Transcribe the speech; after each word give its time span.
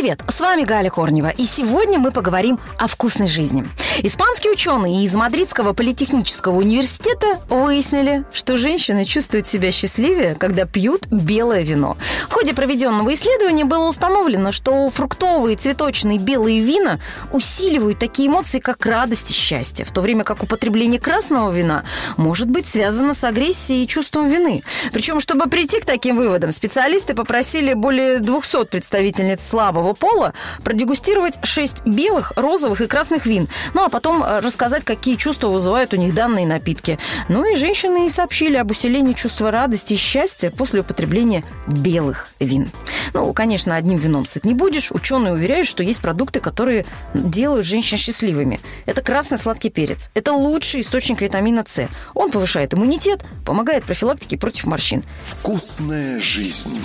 Привет, 0.00 0.22
с 0.30 0.40
вами 0.40 0.62
Галя 0.62 0.88
Корнева, 0.88 1.28
и 1.28 1.44
сегодня 1.44 1.98
мы 1.98 2.10
поговорим 2.10 2.58
о 2.78 2.86
вкусной 2.86 3.26
жизни. 3.26 3.68
Испанские 3.98 4.52
ученые 4.52 5.04
из 5.04 5.14
Мадридского 5.14 5.72
политехнического 5.72 6.56
университета 6.56 7.40
выяснили, 7.48 8.24
что 8.32 8.56
женщины 8.56 9.04
чувствуют 9.04 9.46
себя 9.46 9.70
счастливее, 9.70 10.34
когда 10.36 10.64
пьют 10.64 11.06
белое 11.08 11.62
вино. 11.62 11.96
В 12.28 12.32
ходе 12.32 12.54
проведенного 12.54 13.12
исследования 13.14 13.64
было 13.64 13.88
установлено, 13.88 14.52
что 14.52 14.88
фруктовые, 14.90 15.56
цветочные 15.56 16.18
белые 16.18 16.60
вина 16.62 17.00
усиливают 17.32 17.98
такие 17.98 18.28
эмоции, 18.28 18.60
как 18.60 18.86
радость 18.86 19.30
и 19.30 19.34
счастье, 19.34 19.84
в 19.84 19.92
то 19.92 20.00
время 20.00 20.24
как 20.24 20.42
употребление 20.42 21.00
красного 21.00 21.50
вина 21.50 21.84
может 22.16 22.48
быть 22.48 22.66
связано 22.66 23.12
с 23.12 23.24
агрессией 23.24 23.84
и 23.84 23.88
чувством 23.88 24.28
вины. 24.28 24.62
Причем, 24.92 25.20
чтобы 25.20 25.50
прийти 25.50 25.80
к 25.80 25.84
таким 25.84 26.16
выводам, 26.16 26.52
специалисты 26.52 27.14
попросили 27.14 27.74
более 27.74 28.20
200 28.20 28.66
представительниц 28.66 29.40
слабого 29.46 29.92
пола 29.92 30.32
продегустировать 30.64 31.38
6 31.42 31.86
белых, 31.86 32.32
розовых 32.36 32.80
и 32.80 32.86
красных 32.86 33.26
вин. 33.26 33.48
Ну, 33.80 33.86
а 33.86 33.88
потом 33.88 34.22
э, 34.22 34.40
рассказать, 34.40 34.84
какие 34.84 35.16
чувства 35.16 35.48
вызывают 35.48 35.94
у 35.94 35.96
них 35.96 36.12
данные 36.12 36.46
напитки. 36.46 36.98
Ну 37.30 37.50
и 37.50 37.56
женщины 37.56 38.04
и 38.04 38.10
сообщили 38.10 38.56
об 38.56 38.70
усилении 38.70 39.14
чувства 39.14 39.50
радости 39.50 39.94
и 39.94 39.96
счастья 39.96 40.50
после 40.50 40.80
употребления 40.80 41.44
белых 41.66 42.28
вин. 42.40 42.72
Ну, 43.14 43.32
конечно, 43.32 43.74
одним 43.74 43.96
вином 43.96 44.26
сыт 44.26 44.44
не 44.44 44.52
будешь. 44.52 44.92
Ученые 44.92 45.32
уверяют, 45.32 45.66
что 45.66 45.82
есть 45.82 46.02
продукты, 46.02 46.40
которые 46.40 46.84
делают 47.14 47.64
женщин 47.64 47.96
счастливыми. 47.96 48.60
Это 48.84 49.00
красный 49.00 49.38
сладкий 49.38 49.70
перец. 49.70 50.10
Это 50.12 50.34
лучший 50.34 50.82
источник 50.82 51.22
витамина 51.22 51.62
С. 51.64 51.88
Он 52.12 52.30
повышает 52.30 52.74
иммунитет, 52.74 53.24
помогает 53.46 53.84
профилактике 53.84 54.36
против 54.36 54.66
морщин. 54.66 55.04
Вкусная 55.24 56.20
жизнь 56.20 56.84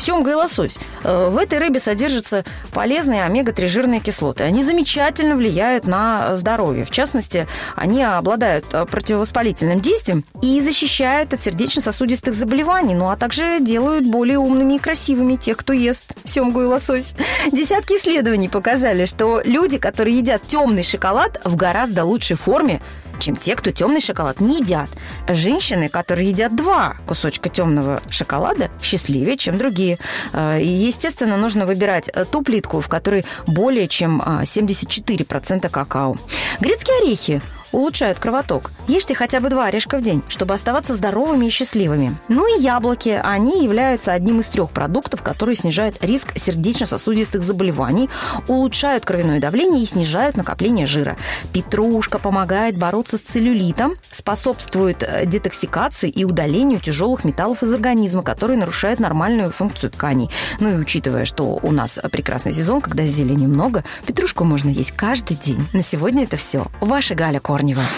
семга 0.00 0.32
и 0.32 0.34
лосось. 0.34 0.78
Э, 1.04 1.28
в 1.28 1.36
этой 1.36 1.58
рыбе 1.58 1.80
содержатся 1.80 2.44
полезные 2.72 3.24
омега-3 3.24 3.66
жирные 3.66 4.00
кислоты. 4.00 4.44
Они 4.44 4.62
замечательно 4.62 5.36
влияют 5.36 5.86
на 5.86 6.36
здоровье. 6.36 6.84
В 6.84 6.90
частности, 6.90 7.46
они 7.76 8.02
обладают 8.02 8.66
э, 8.72 8.84
противовоспалительным 8.86 9.80
действием 9.80 10.24
и 10.42 10.60
защищают 10.60 11.34
от 11.34 11.40
сердечно-сосудистых 11.40 12.34
заболеваний, 12.34 12.94
ну 12.94 13.10
а 13.10 13.16
также 13.16 13.60
делают 13.60 14.06
более 14.06 14.38
умными 14.38 14.74
и 14.74 14.78
красивыми 14.78 15.36
тех, 15.36 15.56
кто 15.56 15.72
ест 15.72 16.14
семгу 16.24 16.62
и 16.62 16.64
лосось. 16.64 17.14
Десятки 17.52 17.94
исследований 17.94 18.48
показали, 18.48 19.04
что 19.04 19.40
люди, 19.44 19.78
которые 19.78 20.18
едят 20.18 20.42
темный 20.46 20.82
шоколад, 20.82 21.40
в 21.44 21.56
гораздо 21.56 22.04
лучшей 22.04 22.36
форме, 22.36 22.80
чем 23.18 23.36
те, 23.36 23.54
кто 23.54 23.70
темный 23.70 24.00
шоколад 24.00 24.40
не 24.40 24.58
едят. 24.58 24.88
Женщины, 25.28 25.88
которые 25.88 26.30
едят 26.30 26.54
два 26.54 26.96
кусочка 27.06 27.48
темного 27.48 28.02
шоколада, 28.10 28.70
счастливее, 28.82 29.36
чем 29.36 29.58
другие. 29.58 29.98
Э, 30.32 30.60
и, 30.60 30.66
естественно, 30.66 31.36
нужно 31.36 31.66
выбирать 31.66 32.08
э, 32.08 32.24
ту 32.24 32.42
плитку, 32.42 32.80
в 32.80 32.88
которой 32.88 33.24
более 33.46 33.88
чем 33.88 34.20
74% 34.20 35.66
э, 35.66 35.68
какао. 35.68 36.16
Грецкие 36.60 36.96
орехи 36.98 37.42
улучшают 37.72 38.18
кровоток. 38.18 38.70
Ешьте 38.88 39.14
хотя 39.14 39.40
бы 39.40 39.50
два 39.50 39.66
орешка 39.66 39.98
в 39.98 40.02
день, 40.02 40.22
чтобы 40.28 40.54
оставаться 40.54 40.94
здоровыми 40.94 41.44
и 41.44 41.50
счастливыми. 41.50 42.16
Ну 42.28 42.56
и 42.56 42.62
яблоки. 42.62 43.20
Они 43.22 43.62
являются 43.62 44.14
одним 44.14 44.40
из 44.40 44.48
трех 44.48 44.70
продуктов, 44.70 45.22
которые 45.22 45.56
снижают 45.56 46.02
риск 46.02 46.32
сердечно-сосудистых 46.34 47.42
заболеваний, 47.42 48.08
улучшают 48.46 49.04
кровяное 49.04 49.40
давление 49.40 49.82
и 49.82 49.86
снижают 49.86 50.38
накопление 50.38 50.86
жира. 50.86 51.18
Петрушка 51.52 52.18
помогает 52.18 52.78
бороться 52.78 53.18
с 53.18 53.20
целлюлитом, 53.20 53.92
способствует 54.10 55.02
э, 55.02 55.26
детоксикации 55.26 56.08
и 56.08 56.24
удалению 56.24 56.80
тяжелых 56.80 57.24
металлов 57.24 57.62
из 57.62 57.74
организма, 57.74 58.22
которые 58.22 58.58
нарушают 58.58 59.00
нормальную 59.00 59.50
функцию 59.50 59.90
тканей. 59.90 60.30
Ну 60.60 60.70
и 60.70 60.80
учитывая, 60.80 61.26
что 61.26 61.60
у 61.62 61.72
нас 61.72 62.00
прекрасный 62.10 62.52
сезон, 62.52 62.80
когда 62.80 63.04
зелени 63.04 63.46
много, 63.46 63.84
петрушку 64.06 64.44
можно 64.44 64.70
есть 64.70 64.92
каждый 64.92 65.36
день. 65.36 65.68
На 65.74 65.82
сегодня 65.82 66.24
это 66.24 66.38
все. 66.38 66.68
Ваша 66.80 67.14
Галя 67.14 67.38
Кор 67.38 67.58
Корнева. 67.58 67.88